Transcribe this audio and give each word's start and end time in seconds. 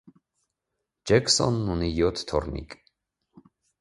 Ջեքսոնն 1.11 1.69
ունի 1.75 1.91
յոթ 1.99 2.25
թոռնիկ։ 2.33 2.75